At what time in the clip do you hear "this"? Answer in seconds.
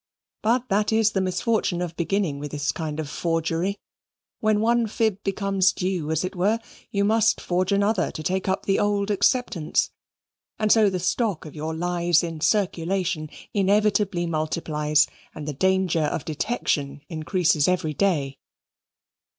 2.49-2.71